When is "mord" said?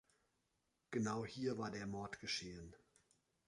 1.85-2.19